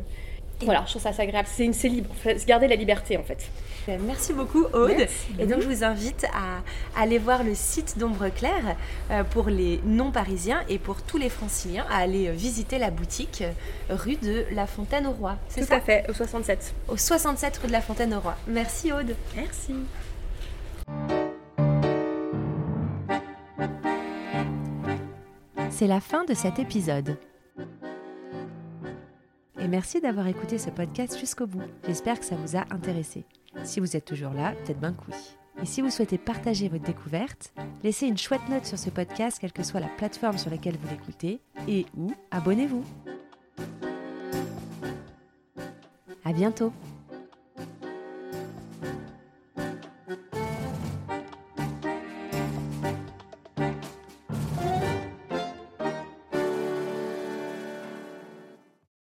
[0.62, 1.48] voilà, je trouve ça assez agréable.
[1.50, 2.08] C'est une c'est libre,
[2.46, 3.50] garder la liberté en fait.
[3.86, 5.06] Ben, merci beaucoup Aude.
[5.38, 8.76] Et donc je vous invite à, aller voir le site d'Ombre Claire
[9.10, 13.44] euh, pour les non-parisiens et pour tous les franciliens à aller visiter la boutique
[13.90, 15.36] rue de la Fontaine au Roi.
[15.48, 16.74] C'est ça Tout à fait, au 67.
[16.88, 18.36] Au 67 rue de la Fontaine au Roi.
[18.48, 19.14] Merci Aude.
[19.36, 19.74] Merci.
[25.70, 27.18] C'est la fin de cet épisode
[29.58, 31.62] et merci d'avoir écouté ce podcast jusqu'au bout.
[31.86, 33.24] J'espère que ça vous a intéressé.
[33.64, 35.12] Si vous êtes toujours là, peut-être bien que.
[35.62, 39.52] Et si vous souhaitez partager votre découverte, laissez une chouette note sur ce podcast, quelle
[39.52, 42.84] que soit la plateforme sur laquelle vous l'écoutez, et ou abonnez-vous.
[46.24, 46.72] À bientôt